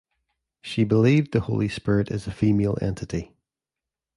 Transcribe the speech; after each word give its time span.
She 0.63 0.83
believed 0.83 1.31
the 1.31 1.41
Holy 1.41 1.69
Spirit 1.69 2.09
is 2.09 2.25
a 2.25 2.31
female 2.31 2.75
entity. 2.81 3.35